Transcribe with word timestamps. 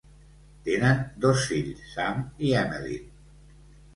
Tenen 0.67 1.03
dos 1.25 1.43
fills, 1.51 1.83
Sam 1.97 2.25
i 2.47 2.53
Emelyn. 2.63 3.07